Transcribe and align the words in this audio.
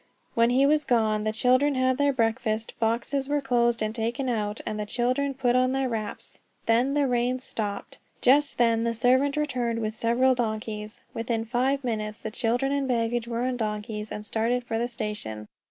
While 0.33 0.49
he 0.49 0.65
was 0.65 0.83
gone 0.83 1.25
the 1.25 1.31
children 1.31 1.75
had 1.75 1.99
their 1.99 2.11
breakfast, 2.11 2.73
boxes 2.79 3.29
were 3.29 3.39
closed 3.39 3.83
and 3.83 3.93
taken 3.93 4.29
out, 4.29 4.59
and 4.65 4.79
the 4.79 4.85
children 4.87 5.35
put 5.35 5.55
on 5.55 5.73
their 5.73 5.87
wraps. 5.87 6.39
Then 6.65 6.95
the 6.95 7.05
rain 7.05 7.39
stopped! 7.39 7.99
Just 8.19 8.57
then 8.57 8.83
the 8.83 8.95
servant 8.95 9.37
returned 9.37 9.77
with 9.77 9.93
several 9.93 10.33
donkeys. 10.33 11.01
Within 11.13 11.45
five 11.45 11.83
minutes, 11.83 12.25
children 12.33 12.71
and 12.71 12.87
baggage 12.87 13.27
were 13.27 13.43
on 13.43 13.57
donkeys, 13.57 14.11
and 14.11 14.25
started 14.25 14.63
for 14.63 14.79
the 14.79 14.87
station. 14.87 15.47